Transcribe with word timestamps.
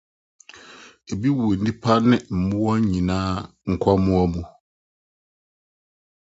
Ebi 1.11 1.29
wɔ 1.39 1.45
nnipa 1.57 1.91
ne 2.07 2.17
mmoa 2.37 2.73
nyinaa 2.89 3.33
nkwammoaa 3.71 4.27
mu. 4.33 4.41